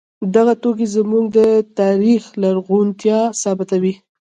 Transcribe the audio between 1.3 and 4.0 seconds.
د تاریخ لرغونتیا ثابتوي.